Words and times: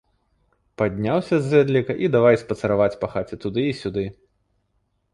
Падняўся 0.81 1.35
з 1.41 1.45
зэдліка 1.51 1.97
і 2.07 2.11
давай 2.17 2.41
спацыраваць 2.45 2.99
па 3.05 3.13
хаце 3.15 3.35
туды 3.47 3.71
і 3.71 3.81
сюды. 3.85 4.11